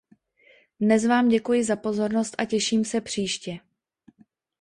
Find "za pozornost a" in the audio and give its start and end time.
1.63-2.45